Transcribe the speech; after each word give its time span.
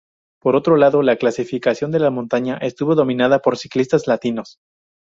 Por 0.41 0.55
otro 0.55 0.77
lado, 0.77 1.03
la 1.03 1.17
clasificación 1.17 1.91
de 1.91 1.99
la 1.99 2.09
montaña 2.09 2.57
estuvo 2.59 2.95
dominada 2.95 3.37
por 3.37 3.57
ciclistas 3.59 4.07
latinos. 4.07 4.57